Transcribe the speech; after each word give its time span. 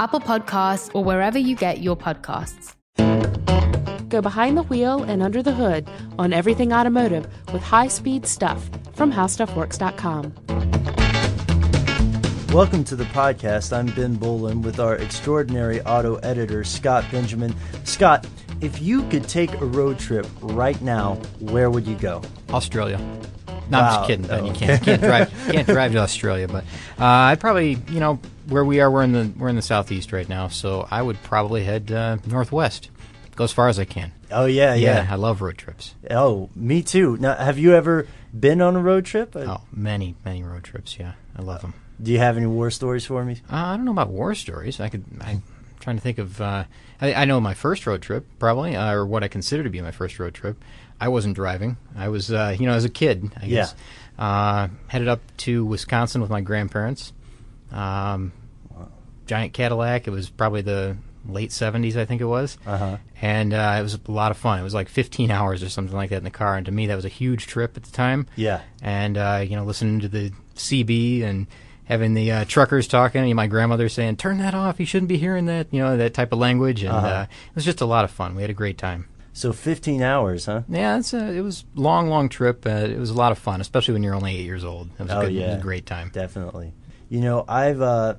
Apple 0.00 0.18
Podcasts, 0.18 0.90
or 0.94 1.04
wherever 1.04 1.38
you 1.38 1.54
get 1.54 1.82
your 1.82 1.94
podcasts. 1.94 2.74
Go 4.08 4.22
behind 4.22 4.56
the 4.56 4.62
wheel 4.62 5.02
and 5.02 5.22
under 5.22 5.42
the 5.42 5.52
hood 5.52 5.90
on 6.18 6.32
everything 6.32 6.72
automotive 6.72 7.28
with 7.52 7.62
high 7.62 7.88
speed 7.88 8.24
stuff 8.24 8.70
from 8.94 9.12
howstuffworks.com. 9.12 10.32
Welcome 12.50 12.82
to 12.84 12.96
the 12.96 13.04
podcast. 13.04 13.76
I'm 13.76 13.88
Ben 13.88 14.14
Bowlin 14.14 14.62
with 14.62 14.80
our 14.80 14.96
extraordinary 14.96 15.82
auto 15.82 16.14
editor, 16.16 16.64
Scott 16.64 17.04
Benjamin. 17.12 17.54
Scott, 17.84 18.26
if 18.62 18.80
you 18.80 19.06
could 19.10 19.28
take 19.28 19.52
a 19.60 19.66
road 19.66 19.98
trip 19.98 20.26
right 20.40 20.80
now, 20.80 21.16
where 21.40 21.70
would 21.70 21.86
you 21.86 21.96
go? 21.96 22.22
Australia. 22.48 22.96
No, 23.68 23.78
wow. 23.78 23.86
I'm 23.86 23.94
just 23.94 24.06
kidding, 24.06 24.26
Ben. 24.26 24.46
You 24.46 24.52
can't, 24.52 24.82
can't 24.82 25.02
drive 25.02 25.30
can't 25.52 25.66
drive 25.66 25.92
to 25.92 25.98
Australia, 25.98 26.48
but 26.48 26.64
uh, 26.98 27.04
I'd 27.04 27.38
probably, 27.38 27.78
you 27.88 28.00
know, 28.00 28.18
where 28.50 28.64
we 28.64 28.80
are, 28.80 28.90
we're 28.90 29.02
in 29.02 29.12
the 29.12 29.32
we're 29.38 29.48
in 29.48 29.56
the 29.56 29.62
southeast 29.62 30.12
right 30.12 30.28
now, 30.28 30.48
so 30.48 30.86
I 30.90 31.00
would 31.00 31.22
probably 31.22 31.64
head 31.64 31.90
uh, 31.90 32.18
northwest, 32.26 32.90
go 33.36 33.44
as 33.44 33.52
far 33.52 33.68
as 33.68 33.78
I 33.78 33.84
can. 33.84 34.12
Oh 34.30 34.46
yeah, 34.46 34.74
yeah, 34.74 35.02
yeah, 35.02 35.08
I 35.10 35.14
love 35.14 35.40
road 35.40 35.56
trips. 35.56 35.94
Oh, 36.10 36.50
me 36.54 36.82
too. 36.82 37.16
Now, 37.16 37.34
have 37.36 37.58
you 37.58 37.74
ever 37.74 38.06
been 38.38 38.60
on 38.60 38.76
a 38.76 38.80
road 38.80 39.06
trip? 39.06 39.34
Oh, 39.36 39.62
many, 39.72 40.16
many 40.24 40.42
road 40.42 40.64
trips. 40.64 40.98
Yeah, 40.98 41.12
I 41.36 41.42
love 41.42 41.62
them. 41.62 41.74
Do 42.02 42.12
you 42.12 42.18
have 42.18 42.36
any 42.36 42.46
war 42.46 42.70
stories 42.70 43.06
for 43.06 43.24
me? 43.24 43.38
Uh, 43.50 43.56
I 43.56 43.76
don't 43.76 43.84
know 43.84 43.92
about 43.92 44.08
war 44.08 44.34
stories. 44.34 44.80
I 44.80 44.88
could. 44.88 45.04
I'm 45.20 45.42
trying 45.80 45.96
to 45.96 46.02
think 46.02 46.18
of. 46.18 46.40
Uh, 46.40 46.64
I, 47.00 47.14
I, 47.14 47.24
know 47.24 47.40
my 47.40 47.54
first 47.54 47.86
road 47.86 48.02
trip, 48.02 48.26
probably, 48.38 48.76
uh, 48.76 48.92
or 48.92 49.06
what 49.06 49.24
I 49.24 49.28
consider 49.28 49.62
to 49.62 49.70
be 49.70 49.80
my 49.80 49.90
first 49.90 50.18
road 50.18 50.34
trip. 50.34 50.62
I 51.00 51.08
wasn't 51.08 51.34
driving. 51.34 51.78
I 51.96 52.08
was, 52.08 52.30
uh, 52.30 52.54
you 52.58 52.66
know, 52.66 52.72
as 52.72 52.84
a 52.84 52.90
kid, 52.90 53.32
I 53.36 53.46
guess. 53.46 53.74
Yeah. 54.18 54.24
Uh, 54.24 54.68
headed 54.88 55.08
up 55.08 55.20
to 55.38 55.64
Wisconsin 55.64 56.20
with 56.20 56.30
my 56.30 56.42
grandparents. 56.42 57.14
Um, 57.72 58.32
giant 59.30 59.52
Cadillac. 59.52 60.08
It 60.08 60.10
was 60.10 60.28
probably 60.28 60.60
the 60.62 60.96
late 61.24 61.50
70s, 61.50 61.94
I 61.96 62.04
think 62.04 62.20
it 62.20 62.26
was. 62.26 62.58
Uh-huh. 62.66 62.96
And 63.22 63.54
uh, 63.54 63.76
it 63.78 63.82
was 63.82 63.94
a 63.94 64.10
lot 64.10 64.32
of 64.32 64.36
fun. 64.36 64.58
It 64.58 64.64
was 64.64 64.74
like 64.74 64.88
15 64.88 65.30
hours 65.30 65.62
or 65.62 65.68
something 65.68 65.94
like 65.94 66.10
that 66.10 66.16
in 66.16 66.24
the 66.24 66.30
car. 66.30 66.56
And 66.56 66.66
to 66.66 66.72
me, 66.72 66.88
that 66.88 66.96
was 66.96 67.04
a 67.04 67.10
huge 67.10 67.46
trip 67.46 67.76
at 67.76 67.84
the 67.84 67.92
time. 67.92 68.26
Yeah. 68.34 68.62
And, 68.82 69.16
uh, 69.16 69.44
you 69.48 69.54
know, 69.54 69.64
listening 69.64 70.00
to 70.00 70.08
the 70.08 70.32
CB 70.56 71.22
and 71.22 71.46
having 71.84 72.14
the 72.14 72.32
uh, 72.32 72.44
truckers 72.44 72.88
talking 72.88 73.22
and 73.22 73.36
my 73.36 73.46
grandmother 73.46 73.88
saying, 73.88 74.16
turn 74.16 74.38
that 74.38 74.52
off. 74.52 74.80
You 74.80 74.86
shouldn't 74.86 75.08
be 75.08 75.16
hearing 75.16 75.46
that, 75.46 75.68
you 75.70 75.80
know, 75.80 75.96
that 75.96 76.12
type 76.12 76.32
of 76.32 76.40
language. 76.40 76.82
And 76.82 76.92
uh-huh. 76.92 77.06
Uh, 77.06 77.22
it 77.22 77.54
was 77.54 77.64
just 77.64 77.80
a 77.80 77.86
lot 77.86 78.04
of 78.04 78.10
fun. 78.10 78.34
We 78.34 78.42
had 78.42 78.50
a 78.50 78.54
great 78.54 78.78
time. 78.78 79.06
So 79.32 79.52
15 79.52 80.02
hours, 80.02 80.46
huh? 80.46 80.62
Yeah, 80.68 80.98
it's 80.98 81.14
a, 81.14 81.32
it 81.32 81.42
was 81.42 81.64
long, 81.76 82.08
long 82.08 82.28
trip. 82.28 82.66
Uh, 82.66 82.70
it 82.70 82.98
was 82.98 83.10
a 83.10 83.14
lot 83.14 83.30
of 83.30 83.38
fun, 83.38 83.60
especially 83.60 83.94
when 83.94 84.02
you're 84.02 84.14
only 84.14 84.36
eight 84.36 84.44
years 84.44 84.64
old. 84.64 84.90
It 84.98 85.04
was, 85.04 85.12
oh, 85.12 85.20
a, 85.20 85.24
good, 85.26 85.34
yeah. 85.34 85.42
it 85.42 85.46
was 85.50 85.56
a 85.58 85.62
great 85.62 85.86
time. 85.86 86.10
Definitely. 86.12 86.72
You 87.08 87.20
know, 87.20 87.44
I've 87.48 87.80
uh, 87.80 88.14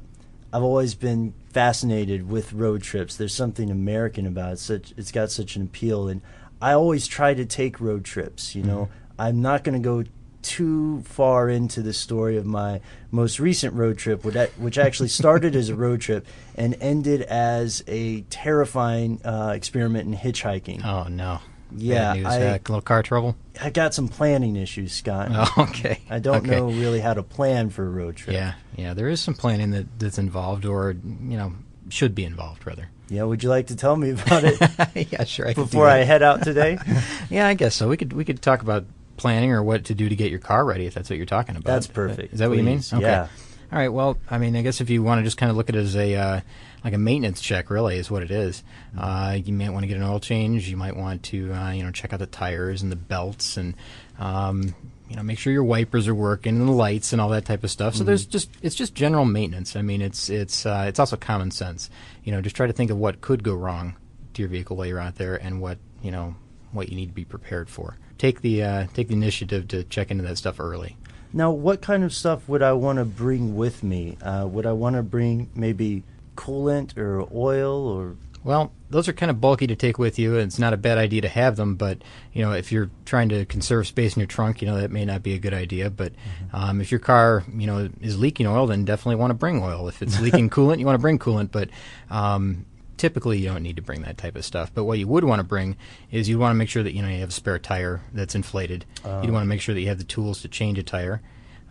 I've 0.53 0.63
always 0.63 0.95
been 0.95 1.33
fascinated 1.49 2.29
with 2.29 2.53
road 2.53 2.81
trips. 2.81 3.15
There's 3.15 3.33
something 3.33 3.69
American 3.69 4.25
about 4.25 4.53
it. 4.53 4.59
Such 4.59 4.93
it's 4.97 5.11
got 5.11 5.31
such 5.31 5.55
an 5.55 5.63
appeal, 5.63 6.07
and 6.07 6.21
I 6.61 6.73
always 6.73 7.07
try 7.07 7.33
to 7.33 7.45
take 7.45 7.79
road 7.79 8.03
trips. 8.03 8.55
You 8.55 8.63
know, 8.63 8.85
mm-hmm. 8.85 9.21
I'm 9.21 9.41
not 9.41 9.63
going 9.63 9.81
to 9.81 9.83
go 9.83 10.03
too 10.41 11.01
far 11.03 11.49
into 11.49 11.81
the 11.81 11.93
story 11.93 12.35
of 12.35 12.45
my 12.45 12.81
most 13.11 13.39
recent 13.39 13.73
road 13.75 13.97
trip, 13.97 14.25
which 14.25 14.77
actually 14.77 15.09
started 15.09 15.55
as 15.55 15.69
a 15.69 15.75
road 15.75 16.01
trip 16.07 16.25
and 16.55 16.75
ended 16.81 17.21
as 17.23 17.83
a 17.87 18.21
terrifying 18.21 19.21
uh, 19.23 19.53
experiment 19.55 20.07
in 20.07 20.17
hitchhiking. 20.17 20.83
Oh 20.83 21.07
no! 21.07 21.39
Yeah, 21.75 22.13
news, 22.13 22.25
I, 22.25 22.41
uh, 22.41 22.53
little 22.53 22.81
car 22.81 23.03
trouble. 23.03 23.35
I 23.61 23.69
got 23.69 23.93
some 23.93 24.07
planning 24.07 24.55
issues, 24.55 24.93
Scott. 24.93 25.29
Oh, 25.31 25.63
okay. 25.69 26.01
I 26.09 26.19
don't 26.19 26.37
okay. 26.37 26.51
know 26.51 26.67
really 26.67 26.99
how 26.99 27.13
to 27.13 27.23
plan 27.23 27.69
for 27.69 27.85
a 27.85 27.89
road 27.89 28.15
trip. 28.15 28.35
Yeah, 28.35 28.53
yeah. 28.75 28.93
There 28.93 29.09
is 29.09 29.21
some 29.21 29.33
planning 29.33 29.71
that, 29.71 29.99
that's 29.99 30.17
involved, 30.17 30.65
or 30.65 30.91
you 30.91 31.37
know, 31.37 31.53
should 31.89 32.15
be 32.15 32.25
involved 32.25 32.65
rather. 32.65 32.89
Yeah, 33.09 33.23
would 33.23 33.43
you 33.43 33.49
like 33.49 33.67
to 33.67 33.75
tell 33.75 33.95
me 33.95 34.11
about 34.11 34.43
it? 34.45 34.59
yeah, 35.11 35.23
sure. 35.25 35.49
I 35.49 35.53
before 35.53 35.89
I 35.89 35.97
head 35.99 36.23
out 36.23 36.43
today. 36.43 36.77
yeah, 37.29 37.47
I 37.47 37.55
guess 37.55 37.75
so. 37.75 37.89
We 37.89 37.97
could 37.97 38.13
we 38.13 38.23
could 38.23 38.41
talk 38.41 38.61
about 38.61 38.85
planning 39.17 39.51
or 39.51 39.61
what 39.61 39.85
to 39.85 39.93
do 39.93 40.07
to 40.07 40.15
get 40.15 40.31
your 40.31 40.39
car 40.39 40.63
ready 40.63 40.85
if 40.85 40.93
that's 40.93 41.09
what 41.09 41.17
you're 41.17 41.25
talking 41.25 41.55
about. 41.55 41.65
That's 41.65 41.87
perfect. 41.87 42.33
Is 42.33 42.39
that 42.39 42.45
Please. 42.45 42.49
what 42.49 42.57
you 42.57 42.63
mean? 42.63 42.81
Okay. 42.93 43.01
Yeah. 43.01 43.27
All 43.71 43.79
right. 43.79 43.89
Well, 43.89 44.17
I 44.29 44.37
mean, 44.37 44.55
I 44.55 44.61
guess 44.61 44.81
if 44.81 44.89
you 44.89 45.03
want 45.03 45.19
to 45.19 45.23
just 45.23 45.37
kind 45.37 45.49
of 45.49 45.57
look 45.57 45.69
at 45.69 45.75
it 45.75 45.79
as 45.79 45.95
a 45.95 46.15
uh, 46.15 46.41
like 46.83 46.93
a 46.93 46.97
maintenance 46.97 47.41
check, 47.41 47.69
really, 47.69 47.97
is 47.97 48.09
what 48.09 48.23
it 48.23 48.31
is. 48.31 48.63
Uh, 48.97 49.37
you 49.43 49.53
might 49.53 49.69
want 49.69 49.83
to 49.83 49.87
get 49.87 49.97
an 49.97 50.03
oil 50.03 50.19
change. 50.19 50.67
You 50.67 50.77
might 50.77 50.95
want 50.95 51.23
to, 51.23 51.53
uh, 51.53 51.71
you 51.71 51.83
know, 51.83 51.91
check 51.91 52.13
out 52.13 52.19
the 52.19 52.25
tires 52.25 52.81
and 52.81 52.91
the 52.91 52.95
belts, 52.95 53.57
and 53.57 53.75
um, 54.19 54.73
you 55.09 55.15
know, 55.15 55.23
make 55.23 55.37
sure 55.37 55.51
your 55.51 55.63
wipers 55.63 56.07
are 56.07 56.15
working 56.15 56.57
and 56.57 56.67
the 56.67 56.73
lights 56.73 57.11
and 57.11 57.21
all 57.21 57.29
that 57.29 57.45
type 57.45 57.63
of 57.63 57.71
stuff. 57.71 57.93
So 57.93 57.99
mm-hmm. 57.99 58.07
there's 58.07 58.25
just 58.25 58.49
it's 58.61 58.75
just 58.75 58.95
general 58.95 59.25
maintenance. 59.25 59.75
I 59.75 59.81
mean, 59.81 60.01
it's 60.01 60.29
it's 60.29 60.65
uh, 60.65 60.85
it's 60.87 60.99
also 60.99 61.17
common 61.17 61.51
sense. 61.51 61.89
You 62.23 62.31
know, 62.31 62.41
just 62.41 62.55
try 62.55 62.67
to 62.67 62.73
think 62.73 62.91
of 62.91 62.97
what 62.97 63.21
could 63.21 63.43
go 63.43 63.53
wrong 63.53 63.95
to 64.33 64.41
your 64.41 64.49
vehicle 64.49 64.77
while 64.77 64.87
you're 64.87 64.99
out 64.99 65.15
there, 65.15 65.35
and 65.35 65.61
what 65.61 65.77
you 66.01 66.11
know 66.11 66.35
what 66.71 66.89
you 66.89 66.95
need 66.95 67.07
to 67.07 67.13
be 67.13 67.25
prepared 67.25 67.69
for. 67.69 67.97
Take 68.17 68.41
the 68.41 68.63
uh, 68.63 68.87
take 68.93 69.07
the 69.07 69.15
initiative 69.15 69.67
to 69.69 69.83
check 69.83 70.11
into 70.11 70.23
that 70.23 70.37
stuff 70.37 70.59
early. 70.59 70.97
Now, 71.33 71.51
what 71.51 71.81
kind 71.81 72.03
of 72.03 72.13
stuff 72.13 72.47
would 72.49 72.61
I 72.61 72.73
want 72.73 72.99
to 72.99 73.05
bring 73.05 73.55
with 73.55 73.83
me? 73.83 74.17
Uh, 74.21 74.47
would 74.49 74.65
I 74.65 74.73
want 74.73 74.97
to 74.97 75.03
bring 75.03 75.49
maybe 75.55 76.03
coolant 76.35 76.97
or 76.97 77.27
oil 77.33 77.87
or 77.87 78.15
well, 78.43 78.71
those 78.89 79.07
are 79.07 79.13
kind 79.13 79.29
of 79.29 79.39
bulky 79.39 79.67
to 79.67 79.75
take 79.75 79.99
with 79.99 80.17
you. 80.17 80.35
It's 80.35 80.57
not 80.57 80.73
a 80.73 80.77
bad 80.77 80.97
idea 80.97 81.21
to 81.21 81.29
have 81.29 81.57
them, 81.57 81.75
but 81.75 82.01
you 82.33 82.41
know, 82.41 82.53
if 82.53 82.71
you're 82.71 82.89
trying 83.05 83.29
to 83.29 83.45
conserve 83.45 83.87
space 83.87 84.15
in 84.15 84.19
your 84.19 84.27
trunk, 84.27 84.61
you 84.61 84.67
know 84.67 84.79
that 84.79 84.89
may 84.89 85.05
not 85.05 85.21
be 85.21 85.33
a 85.33 85.39
good 85.39 85.53
idea. 85.53 85.89
But 85.89 86.13
mm-hmm. 86.13 86.55
um, 86.55 86.81
if 86.81 86.91
your 86.91 86.99
car, 86.99 87.43
you 87.55 87.67
know, 87.67 87.89
is 88.01 88.19
leaking 88.19 88.47
oil, 88.47 88.65
then 88.65 88.83
definitely 88.83 89.17
want 89.17 89.29
to 89.29 89.35
bring 89.35 89.61
oil. 89.61 89.87
If 89.87 90.01
it's 90.01 90.19
leaking 90.19 90.49
coolant, 90.51 90.79
you 90.79 90.85
want 90.85 90.95
to 90.95 91.01
bring 91.01 91.19
coolant. 91.19 91.51
But 91.51 91.69
um, 92.09 92.65
typically, 92.97 93.37
you 93.37 93.47
don't 93.47 93.63
need 93.63 93.75
to 93.75 93.83
bring 93.83 94.01
that 94.01 94.17
type 94.17 94.35
of 94.35 94.43
stuff. 94.43 94.71
But 94.73 94.85
what 94.85 94.97
you 94.97 95.07
would 95.07 95.23
want 95.23 95.39
to 95.39 95.43
bring 95.43 95.77
is 96.09 96.27
you 96.27 96.39
want 96.39 96.51
to 96.51 96.55
make 96.55 96.69
sure 96.69 96.81
that 96.81 96.93
you 96.93 97.03
know 97.03 97.09
you 97.09 97.19
have 97.19 97.29
a 97.29 97.33
spare 97.33 97.59
tire 97.59 98.01
that's 98.11 98.33
inflated. 98.33 98.85
Uh, 99.05 99.21
you 99.23 99.31
want 99.31 99.43
to 99.43 99.47
make 99.47 99.61
sure 99.61 99.75
that 99.75 99.81
you 99.81 99.87
have 99.87 99.99
the 99.99 100.03
tools 100.03 100.41
to 100.41 100.47
change 100.47 100.79
a 100.79 100.83
tire. 100.83 101.21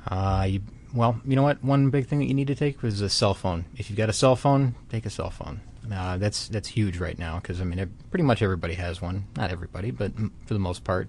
Uh, 0.07 0.47
you 0.49 0.63
well, 0.95 1.21
you 1.25 1.37
know 1.37 1.43
what? 1.43 1.63
One 1.63 1.91
big 1.91 2.07
thing 2.07 2.19
that 2.21 2.27
you 2.27 2.35
need 2.35 2.49
to 2.49 2.55
take 2.55 2.83
is 2.85 3.01
a 3.01 3.09
cell 3.09 3.35
phone. 3.35 3.65
If 3.77 3.91
you've 3.91 3.97
got 3.97 4.09
a 4.09 4.13
cell 4.13 4.37
phone, 4.37 4.75
take 4.89 5.07
a 5.07 5.11
cell 5.11 5.31
phone. 5.31 5.61
Uh, 5.93 6.19
that's 6.19 6.49
that's 6.49 6.69
huge 6.69 6.99
right 6.99 7.19
now 7.19 7.37
because 7.37 7.61
I 7.61 7.65
mean, 7.65 7.93
pretty 8.11 8.23
much 8.23 8.43
everybody 8.43 8.75
has 8.75 9.01
one. 9.01 9.25
Not 9.37 9.51
everybody, 9.51 9.91
but 9.91 10.13
for 10.47 10.55
the 10.55 10.61
most 10.61 10.85
part, 10.85 11.09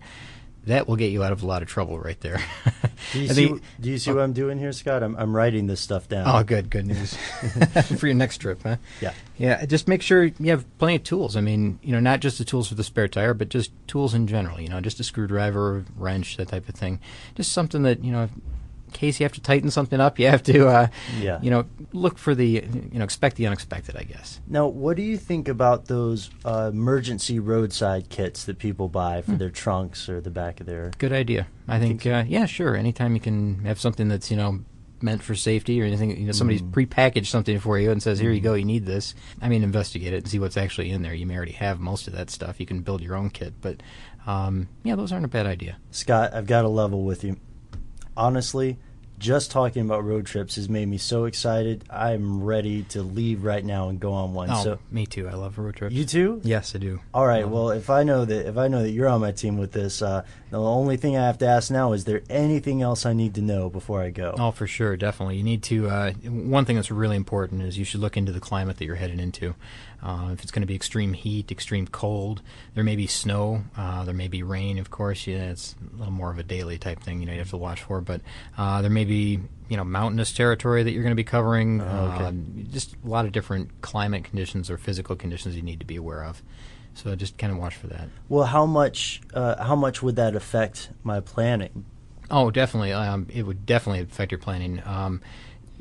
that 0.66 0.88
will 0.88 0.96
get 0.96 1.12
you 1.12 1.24
out 1.24 1.32
of 1.32 1.42
a 1.42 1.46
lot 1.46 1.62
of 1.62 1.68
trouble 1.68 2.00
right 2.00 2.20
there. 2.22 2.40
do 3.14 3.22
you 3.22 3.28
see, 3.34 3.56
do 3.80 3.90
you 3.90 3.98
see 3.98 4.12
what 4.12 4.22
I'm 4.22 4.34
doing 4.34 4.60
here, 4.60 4.72
Scott? 4.72 5.02
I'm, 5.02 5.16
I'm 5.16 5.36
writing 5.36 5.68
this 5.68 5.82
stuff 5.82 6.08
down. 6.08 6.26
Oh, 6.28 6.44
good, 6.44 6.70
good 6.70 6.86
news 6.86 7.16
for 7.98 8.06
your 8.08 8.16
next 8.16 8.38
trip, 8.38 8.62
huh? 8.64 8.78
Yeah, 9.02 9.14
yeah. 9.38 9.66
Just 9.66 9.88
make 9.88 10.02
sure 10.02 10.26
you 10.26 10.52
have 10.52 10.66
plenty 10.78 10.96
of 10.96 11.04
tools. 11.04 11.36
I 11.36 11.42
mean, 11.42 11.80
you 11.82 11.92
know, 11.92 12.00
not 12.00 12.20
just 12.20 12.38
the 12.38 12.46
tools 12.46 12.68
for 12.68 12.76
the 12.76 12.84
spare 12.84 13.08
tire, 13.08 13.34
but 13.34 13.50
just 13.50 13.72
tools 13.88 14.14
in 14.14 14.28
general. 14.28 14.62
You 14.62 14.70
know, 14.70 14.82
just 14.82 15.00
a 15.00 15.04
screwdriver, 15.04 15.86
wrench, 15.98 16.38
that 16.38 16.50
type 16.50 16.70
of 16.70 16.76
thing. 16.76 17.00
Just 17.36 17.52
something 17.52 17.82
that 17.84 18.04
you 18.04 18.12
know 18.12 18.30
case 18.92 19.20
you 19.20 19.24
have 19.24 19.34
to 19.34 19.42
tighten 19.42 19.72
something 19.72 20.00
up, 20.00 20.20
you 20.20 20.28
have 20.28 20.44
to, 20.44 20.68
uh, 20.68 20.88
yeah. 21.20 21.40
you 21.42 21.50
know, 21.50 21.66
look 21.94 22.18
for 22.18 22.36
the, 22.36 22.48
you 22.48 23.00
know, 23.00 23.04
expect 23.04 23.36
the 23.36 23.48
unexpected, 23.48 23.96
I 23.96 24.04
guess. 24.04 24.40
Now, 24.48 24.68
what 24.68 24.98
do 24.98 25.04
you 25.04 25.18
think 25.18 25.48
about 25.48 25.86
those 25.86 26.30
uh, 26.46 26.70
emergency 26.72 27.40
roadside 27.40 28.10
kits 28.10 28.46
that 28.46 28.60
people 28.60 28.90
buy 28.90 29.22
for 29.22 29.32
hmm. 29.32 29.38
their 29.38 29.50
trunks 29.50 30.10
or 30.10 30.22
the 30.22 30.30
back 30.32 30.60
of 30.60 30.66
their? 30.66 30.92
Good 30.98 31.14
idea. 31.14 31.48
I 31.68 31.80
think, 31.80 32.04
think 32.04 32.14
uh, 32.14 32.24
yeah, 32.28 32.46
sure. 32.46 32.76
Anytime 32.76 33.14
you 33.16 33.22
can 33.22 33.64
have 33.66 33.80
something 33.80 34.08
that's, 34.08 34.30
you 34.30 34.38
know, 34.38 34.60
meant 35.04 35.24
for 35.24 35.36
safety 35.36 35.82
or 35.82 35.86
anything, 35.86 36.18
you 36.18 36.26
know, 36.26 36.32
somebody's 36.32 36.62
mm. 36.62 36.72
prepackaged 36.72 37.28
something 37.28 37.60
for 37.60 37.80
you 37.80 37.92
and 37.92 38.02
says, 38.02 38.20
"Here 38.20 38.32
you 38.32 38.42
go, 38.42 38.54
you 38.54 38.66
need 38.66 38.86
this." 38.86 39.16
I 39.42 39.50
mean, 39.50 39.64
investigate 39.64 40.14
it 40.14 40.18
and 40.18 40.28
see 40.28 40.40
what's 40.40 40.58
actually 40.58 40.92
in 40.92 41.02
there. 41.02 41.14
You 41.14 41.26
may 41.26 41.36
already 41.36 41.54
have 41.54 41.80
most 41.80 42.08
of 42.08 42.14
that 42.14 42.30
stuff. 42.30 42.60
You 42.60 42.66
can 42.66 42.82
build 42.82 43.02
your 43.02 43.16
own 43.16 43.30
kit, 43.30 43.54
but 43.62 43.82
um, 44.26 44.68
yeah, 44.84 44.96
those 44.96 45.12
aren't 45.12 45.26
a 45.26 45.30
bad 45.30 45.46
idea. 45.46 45.78
Scott, 45.92 46.34
I've 46.34 46.48
got 46.48 46.66
a 46.66 46.70
level 46.70 47.04
with 47.04 47.24
you 47.24 47.38
honestly, 48.16 48.78
just 49.22 49.52
talking 49.52 49.84
about 49.84 50.04
road 50.04 50.26
trips 50.26 50.56
has 50.56 50.68
made 50.68 50.88
me 50.88 50.98
so 50.98 51.26
excited. 51.26 51.86
I'm 51.90 52.44
ready 52.44 52.84
to 52.90 53.04
leave 53.04 53.44
right 53.44 53.64
now 53.64 53.88
and 53.90 54.00
go 54.00 54.12
on 54.14 54.34
one. 54.34 54.50
Oh, 54.50 54.64
so 54.64 54.80
me 54.90 55.06
too. 55.06 55.30
I 55.30 55.34
love 55.34 55.58
road 55.60 55.76
trips. 55.76 55.94
You 55.94 56.06
too? 56.06 56.42
Yes, 56.44 56.76
I 56.76 56.80
do. 56.80 57.00
All 57.14 57.28
right. 57.28 57.44
Um, 57.44 57.52
well, 57.52 57.70
if 57.70 57.90
I 57.90 58.04
know 58.04 58.26
that 58.26 58.48
if 58.48 58.58
I 58.58 58.68
know 58.68 58.82
that 58.82 58.90
you're 58.90 59.08
on 59.08 59.22
my 59.22 59.32
team 59.32 59.58
with 59.58 59.72
this, 59.72 60.02
uh, 60.02 60.26
the 60.50 60.60
only 60.60 60.98
thing 60.98 61.16
I 61.16 61.26
have 61.26 61.38
to 61.38 61.48
ask 61.48 61.70
now 61.70 61.94
is 61.94 62.06
there 62.06 62.24
anything 62.30 62.82
else 62.82 63.06
I 63.06 63.14
need 63.14 63.36
to 63.36 63.42
know 63.42 63.70
before 63.70 64.02
I 64.02 64.10
go? 64.10 64.36
Oh, 64.38 64.52
for 64.52 64.66
sure, 64.66 64.98
definitely. 64.98 65.38
You 65.38 65.44
need 65.44 65.62
to. 65.64 65.88
Uh, 65.90 66.12
one 66.24 66.66
thing 66.66 66.76
that's 66.76 66.92
really 66.92 67.16
important 67.16 67.62
is 67.62 67.78
you 67.78 67.86
should 67.86 68.02
look 68.02 68.18
into 68.18 68.32
the 68.32 68.42
climate 68.42 68.78
that 68.78 68.86
you're 68.86 68.96
heading 68.96 69.20
into. 69.20 69.56
Uh, 70.04 70.30
if 70.34 70.42
it's 70.42 70.52
going 70.52 70.64
to 70.64 70.68
be 70.68 70.76
extreme 70.76 71.14
heat, 71.14 71.52
extreme 71.52 71.86
cold, 71.86 72.42
there 72.74 72.84
may 72.84 72.96
be 72.96 73.06
snow, 73.06 73.64
uh, 73.78 74.04
there 74.04 74.16
may 74.16 74.28
be 74.28 74.42
rain. 74.42 74.80
Of 74.80 74.90
course, 74.90 75.28
yeah, 75.28 75.52
it's 75.52 75.76
a 75.94 75.98
little 75.98 76.12
more 76.12 76.32
of 76.32 76.40
a 76.40 76.44
daily 76.44 76.80
type 76.80 77.02
thing. 77.02 77.20
You 77.20 77.28
know, 77.28 77.34
you 77.34 77.40
have 77.40 77.52
to 77.52 77.58
watch 77.58 77.84
for. 77.84 78.02
But 78.02 78.22
uh, 78.58 78.82
there 78.82 78.90
may 78.90 79.06
be 79.06 79.11
you 79.16 79.78
know 79.78 79.84
mountainous 79.84 80.32
territory 80.34 80.84
that 80.84 80.92
you're 80.92 81.04
going 81.04 81.12
to 81.12 81.16
be 81.16 81.24
covering. 81.24 81.82
Oh, 81.82 82.12
okay. 82.16 82.26
Um, 82.26 82.68
just 82.72 82.96
a 83.04 83.08
lot 83.08 83.26
of 83.26 83.32
different 83.32 83.82
climate 83.82 84.24
conditions 84.24 84.70
or 84.70 84.78
physical 84.78 85.16
conditions 85.16 85.56
you 85.56 85.62
need 85.62 85.80
to 85.80 85.86
be 85.86 85.96
aware 85.96 86.24
of. 86.24 86.42
So 86.94 87.16
just 87.16 87.38
kind 87.38 87.54
of 87.54 87.60
watch 87.60 87.76
for 87.76 87.88
that. 87.88 88.10
Well, 88.28 88.46
how 88.46 88.66
much 88.66 89.22
uh, 89.34 89.64
how 89.64 89.76
much 89.76 90.04
would 90.04 90.18
that 90.18 90.36
affect 90.36 90.90
my 91.04 91.20
planning? 91.22 91.86
Oh, 92.30 92.52
definitely. 92.52 92.94
Um, 92.94 93.28
it 93.30 93.44
would 93.44 93.66
definitely 93.66 94.02
affect 94.02 94.32
your 94.32 94.40
planning. 94.40 94.82
Um, 94.86 95.22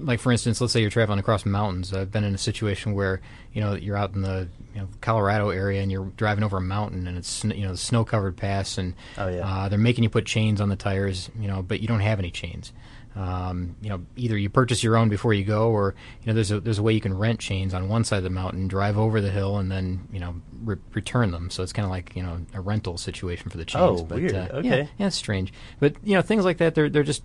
like 0.04 0.20
for 0.20 0.32
instance, 0.32 0.60
let's 0.60 0.72
say 0.72 0.80
you're 0.80 0.90
traveling 0.90 1.18
across 1.18 1.44
mountains. 1.46 1.92
I've 1.92 2.10
been 2.10 2.24
in 2.24 2.34
a 2.34 2.38
situation 2.38 2.94
where 2.94 3.20
you 3.52 3.60
know 3.60 3.74
you're 3.74 3.96
out 3.96 4.14
in 4.14 4.22
the 4.22 4.48
you 4.74 4.80
know, 4.80 4.88
Colorado 5.00 5.50
area 5.50 5.82
and 5.82 5.90
you're 5.90 6.06
driving 6.16 6.44
over 6.44 6.56
a 6.56 6.60
mountain 6.60 7.06
and 7.06 7.18
it's 7.18 7.44
you 7.44 7.62
know 7.62 7.72
the 7.72 7.78
snow 7.78 8.04
covered 8.04 8.36
pass 8.36 8.78
and 8.78 8.94
oh, 9.18 9.28
yeah. 9.28 9.46
uh, 9.46 9.68
they're 9.68 9.78
making 9.78 10.04
you 10.04 10.10
put 10.10 10.26
chains 10.26 10.60
on 10.60 10.68
the 10.68 10.76
tires, 10.76 11.30
you 11.38 11.48
know, 11.48 11.62
but 11.62 11.80
you 11.80 11.88
don't 11.88 12.00
have 12.00 12.18
any 12.18 12.30
chains. 12.30 12.72
Um, 13.16 13.74
you 13.82 13.88
know, 13.88 14.02
either 14.16 14.38
you 14.38 14.48
purchase 14.48 14.84
your 14.84 14.96
own 14.96 15.08
before 15.08 15.34
you 15.34 15.44
go, 15.44 15.70
or 15.70 15.96
you 16.22 16.28
know, 16.28 16.34
there's 16.34 16.52
a 16.52 16.60
there's 16.60 16.78
a 16.78 16.82
way 16.82 16.92
you 16.92 17.00
can 17.00 17.16
rent 17.16 17.40
chains 17.40 17.74
on 17.74 17.88
one 17.88 18.04
side 18.04 18.18
of 18.18 18.22
the 18.22 18.30
mountain, 18.30 18.68
drive 18.68 18.96
over 18.96 19.20
the 19.20 19.30
hill, 19.30 19.58
and 19.58 19.70
then 19.70 20.06
you 20.12 20.20
know 20.20 20.36
re- 20.62 20.76
return 20.94 21.32
them. 21.32 21.50
So 21.50 21.64
it's 21.64 21.72
kind 21.72 21.84
of 21.84 21.90
like 21.90 22.14
you 22.14 22.22
know 22.22 22.40
a 22.54 22.60
rental 22.60 22.96
situation 22.96 23.50
for 23.50 23.58
the 23.58 23.64
chains. 23.64 24.00
Oh, 24.00 24.04
but, 24.04 24.18
weird. 24.18 24.34
Uh, 24.36 24.48
okay, 24.52 24.68
yeah, 24.68 24.86
yeah, 24.96 25.06
it's 25.08 25.16
strange, 25.16 25.52
but 25.80 25.96
you 26.04 26.14
know 26.14 26.22
things 26.22 26.44
like 26.44 26.58
that. 26.58 26.76
They're 26.76 26.88
they're 26.88 27.02
just 27.02 27.24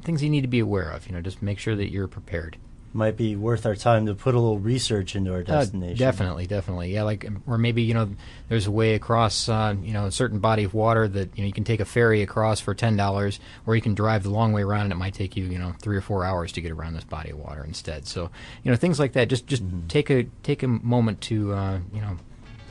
things 0.00 0.22
you 0.22 0.30
need 0.30 0.42
to 0.42 0.48
be 0.48 0.60
aware 0.60 0.90
of. 0.90 1.06
You 1.06 1.14
know, 1.14 1.20
just 1.20 1.42
make 1.42 1.58
sure 1.58 1.76
that 1.76 1.90
you're 1.90 2.08
prepared. 2.08 2.56
Might 2.92 3.16
be 3.16 3.36
worth 3.36 3.66
our 3.66 3.76
time 3.76 4.06
to 4.06 4.16
put 4.16 4.34
a 4.34 4.40
little 4.40 4.58
research 4.58 5.14
into 5.14 5.32
our 5.32 5.40
uh, 5.40 5.42
destination. 5.42 5.94
Uh, 5.94 6.10
definitely, 6.10 6.48
definitely, 6.48 6.92
yeah. 6.92 7.04
Like, 7.04 7.24
or 7.46 7.56
maybe 7.56 7.82
you 7.82 7.94
know, 7.94 8.10
there's 8.48 8.66
a 8.66 8.70
way 8.72 8.94
across, 8.94 9.48
uh, 9.48 9.76
you 9.80 9.92
know, 9.92 10.06
a 10.06 10.10
certain 10.10 10.40
body 10.40 10.64
of 10.64 10.74
water 10.74 11.06
that 11.06 11.36
you 11.36 11.44
know 11.44 11.46
you 11.46 11.52
can 11.52 11.62
take 11.62 11.78
a 11.78 11.84
ferry 11.84 12.20
across 12.20 12.58
for 12.58 12.74
ten 12.74 12.96
dollars, 12.96 13.38
or 13.64 13.76
you 13.76 13.80
can 13.80 13.94
drive 13.94 14.24
the 14.24 14.30
long 14.30 14.52
way 14.52 14.62
around, 14.62 14.86
and 14.86 14.92
it 14.92 14.96
might 14.96 15.14
take 15.14 15.36
you, 15.36 15.44
you 15.44 15.58
know, 15.58 15.72
three 15.80 15.96
or 15.96 16.00
four 16.00 16.24
hours 16.24 16.50
to 16.50 16.60
get 16.60 16.72
around 16.72 16.94
this 16.94 17.04
body 17.04 17.30
of 17.30 17.38
water 17.38 17.62
instead. 17.64 18.08
So, 18.08 18.28
you 18.64 18.72
know, 18.72 18.76
things 18.76 18.98
like 18.98 19.12
that. 19.12 19.28
Just, 19.28 19.46
just 19.46 19.64
mm-hmm. 19.64 19.86
take 19.86 20.10
a 20.10 20.24
take 20.42 20.64
a 20.64 20.68
moment 20.68 21.20
to, 21.22 21.52
uh, 21.52 21.78
you 21.94 22.00
know, 22.00 22.16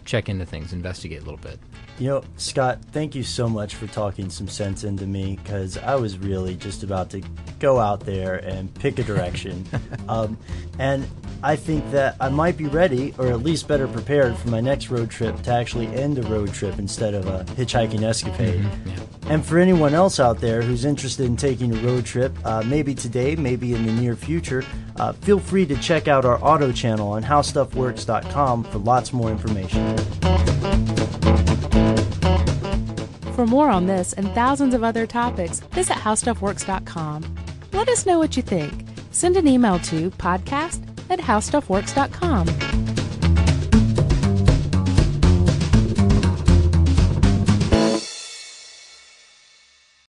check 0.09 0.27
into 0.27 0.45
things, 0.45 0.73
investigate 0.73 1.21
a 1.21 1.23
little 1.23 1.37
bit. 1.37 1.59
You 1.99 2.07
know, 2.07 2.23
Scott, 2.37 2.79
thank 2.91 3.13
you 3.13 3.21
so 3.21 3.47
much 3.47 3.75
for 3.75 3.85
talking 3.85 4.29
some 4.31 4.47
sense 4.47 4.83
into 4.83 5.05
me 5.05 5.37
because 5.43 5.77
I 5.77 5.95
was 5.95 6.17
really 6.17 6.55
just 6.55 6.81
about 6.81 7.11
to 7.11 7.21
go 7.59 7.79
out 7.79 7.99
there 8.01 8.37
and 8.37 8.73
pick 8.73 8.97
a 8.97 9.03
direction. 9.03 9.65
um, 10.09 10.35
and 10.79 11.07
I 11.43 11.55
think 11.55 11.89
that 11.91 12.15
I 12.19 12.29
might 12.29 12.57
be 12.57 12.65
ready, 12.65 13.13
or 13.19 13.27
at 13.27 13.43
least 13.43 13.67
better 13.67 13.87
prepared, 13.87 14.35
for 14.35 14.49
my 14.49 14.61
next 14.61 14.89
road 14.89 15.11
trip 15.11 15.39
to 15.43 15.51
actually 15.53 15.87
end 15.87 16.17
a 16.17 16.23
road 16.23 16.53
trip 16.53 16.79
instead 16.79 17.13
of 17.13 17.27
a 17.27 17.43
hitchhiking 17.53 18.01
escapade. 18.01 18.61
Mm-hmm, 18.61 18.89
yeah. 18.89 19.33
And 19.33 19.45
for 19.45 19.59
anyone 19.59 19.93
else 19.93 20.19
out 20.19 20.39
there 20.39 20.63
who's 20.63 20.85
interested 20.85 21.27
in 21.27 21.37
taking 21.37 21.71
a 21.77 21.79
road 21.81 22.03
trip, 22.03 22.33
uh, 22.43 22.63
maybe 22.65 22.95
today, 22.95 23.35
maybe 23.35 23.75
in 23.75 23.85
the 23.85 23.91
near 23.93 24.15
future, 24.15 24.65
uh, 24.99 25.13
feel 25.13 25.39
free 25.39 25.65
to 25.65 25.75
check 25.77 26.07
out 26.07 26.25
our 26.25 26.43
auto 26.43 26.71
channel 26.71 27.09
on 27.09 27.23
howstuffworks.com 27.23 28.63
for 28.65 28.77
lots 28.79 29.13
more 29.13 29.31
information. 29.31 29.97
For 33.33 33.47
more 33.47 33.69
on 33.69 33.85
this 33.85 34.13
and 34.13 34.29
thousands 34.31 34.73
of 34.73 34.83
other 34.83 35.07
topics, 35.07 35.61
visit 35.61 35.93
howstuffworks.com. 35.93 37.35
Let 37.71 37.87
us 37.87 38.05
know 38.05 38.19
what 38.19 38.35
you 38.35 38.43
think. 38.43 38.85
Send 39.11 39.37
an 39.37 39.47
email 39.47 39.79
to 39.79 40.11
podcast 40.11 40.85
at 41.09 41.19
howstuffworks.com. 41.19 42.47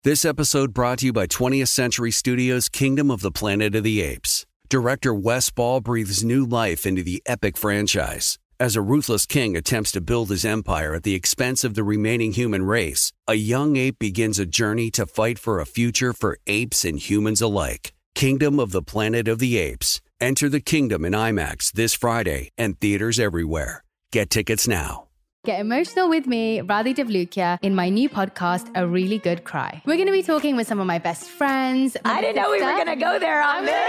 This 0.07 0.23
episode 0.23 0.73
brought 0.73 0.99
to 0.99 1.07
you 1.07 1.11
by 1.11 1.27
20th 1.27 1.67
Century 1.67 2.11
Studios' 2.11 2.69
Kingdom 2.69 3.11
of 3.11 3.19
the 3.19 3.29
Planet 3.29 3.75
of 3.75 3.83
the 3.83 4.01
Apes. 4.01 4.46
Director 4.69 5.13
Wes 5.13 5.49
Ball 5.49 5.79
breathes 5.79 6.25
new 6.25 6.45
life 6.45 6.85
into 6.85 7.01
the 7.01 7.23
epic 7.25 7.55
franchise. 7.55 8.37
As 8.59 8.75
a 8.75 8.81
ruthless 8.81 9.25
king 9.25 9.55
attempts 9.55 9.93
to 9.93 10.01
build 10.01 10.29
his 10.29 10.43
empire 10.43 10.93
at 10.93 11.03
the 11.03 11.15
expense 11.15 11.63
of 11.63 11.73
the 11.73 11.85
remaining 11.85 12.33
human 12.33 12.65
race, 12.65 13.13
a 13.27 13.35
young 13.35 13.77
ape 13.77 13.97
begins 13.97 14.39
a 14.39 14.45
journey 14.45 14.91
to 14.91 15.05
fight 15.05 15.39
for 15.39 15.61
a 15.61 15.65
future 15.65 16.11
for 16.11 16.37
apes 16.47 16.83
and 16.83 16.99
humans 16.99 17.41
alike. 17.41 17.93
Kingdom 18.13 18.59
of 18.59 18.71
the 18.71 18.81
Planet 18.81 19.29
of 19.29 19.39
the 19.39 19.57
Apes. 19.57 20.01
Enter 20.19 20.49
the 20.49 20.59
kingdom 20.59 21.05
in 21.05 21.13
IMAX 21.13 21.71
this 21.71 21.93
Friday 21.93 22.49
and 22.57 22.77
theaters 22.77 23.19
everywhere. 23.19 23.85
Get 24.11 24.29
tickets 24.29 24.67
now. 24.67 25.07
Get 25.45 25.61
emotional 25.61 26.09
with 26.09 26.27
me, 26.27 26.59
Radhi 26.59 26.93
Devlukia, 26.93 27.59
in 27.61 27.73
my 27.73 27.87
new 27.87 28.09
podcast, 28.09 28.69
A 28.75 28.85
Really 28.85 29.17
Good 29.17 29.45
Cry. 29.45 29.81
We're 29.85 29.95
going 29.95 30.07
to 30.07 30.11
be 30.11 30.23
talking 30.23 30.57
with 30.57 30.67
some 30.67 30.81
of 30.81 30.87
my 30.87 30.99
best 30.99 31.23
friends. 31.23 31.95
I 32.03 32.19
didn't 32.19 32.35
know 32.35 32.51
we 32.51 32.61
were 32.61 32.71
going 32.71 32.87
to 32.87 32.97
go 32.97 33.17
there 33.17 33.41
on 33.41 33.63
this. 33.63 33.87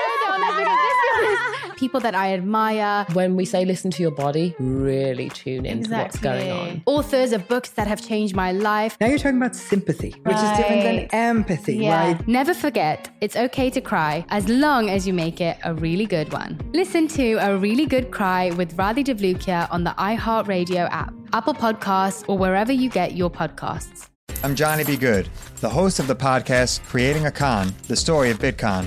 People 1.76 2.00
that 2.00 2.14
I 2.14 2.34
admire. 2.34 3.06
When 3.12 3.36
we 3.36 3.44
say 3.44 3.64
listen 3.64 3.90
to 3.92 4.02
your 4.02 4.10
body, 4.10 4.54
really 4.58 5.28
tune 5.30 5.66
into 5.66 5.84
exactly. 5.84 6.02
what's 6.02 6.18
going 6.18 6.50
on. 6.50 6.82
Authors 6.86 7.32
of 7.32 7.46
books 7.48 7.70
that 7.70 7.86
have 7.86 8.06
changed 8.06 8.34
my 8.34 8.52
life. 8.52 8.96
Now 9.00 9.06
you're 9.06 9.18
talking 9.18 9.36
about 9.38 9.54
sympathy, 9.54 10.10
which 10.22 10.34
right. 10.34 10.52
is 10.52 10.58
different 10.58 10.82
than 10.82 10.98
empathy, 11.12 11.76
yeah. 11.76 12.12
right? 12.12 12.28
Never 12.28 12.54
forget, 12.54 13.10
it's 13.20 13.36
okay 13.36 13.70
to 13.70 13.80
cry 13.80 14.24
as 14.30 14.48
long 14.48 14.90
as 14.90 15.06
you 15.06 15.14
make 15.14 15.40
it 15.40 15.56
a 15.64 15.74
really 15.74 16.06
good 16.06 16.32
one. 16.32 16.60
Listen 16.72 17.08
to 17.08 17.34
A 17.34 17.56
Really 17.56 17.86
Good 17.86 18.10
Cry 18.10 18.50
with 18.50 18.76
Radhi 18.76 19.04
Devlukia 19.04 19.68
on 19.70 19.84
the 19.84 19.94
iHeartRadio 19.98 20.88
app, 20.90 21.14
Apple 21.32 21.54
Podcasts, 21.54 22.24
or 22.28 22.36
wherever 22.36 22.72
you 22.72 22.90
get 22.90 23.14
your 23.14 23.30
podcasts. 23.30 24.08
I'm 24.44 24.54
Johnny 24.54 24.84
B. 24.84 24.96
Good, 24.96 25.28
the 25.60 25.68
host 25.68 25.98
of 25.98 26.06
the 26.06 26.14
podcast 26.14 26.84
Creating 26.84 27.26
a 27.26 27.30
Con, 27.30 27.74
the 27.88 27.96
story 27.96 28.30
of 28.30 28.38
Bitcon. 28.38 28.86